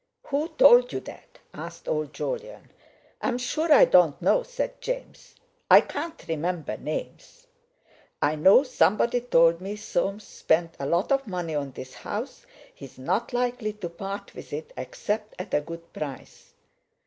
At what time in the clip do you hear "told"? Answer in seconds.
0.47-0.91, 9.21-9.61